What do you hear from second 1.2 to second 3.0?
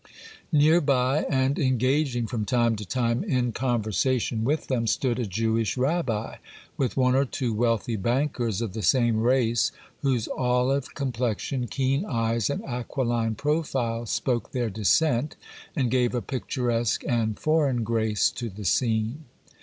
and engaging from time to